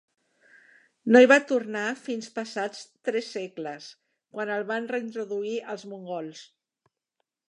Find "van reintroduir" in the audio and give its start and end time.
4.73-5.55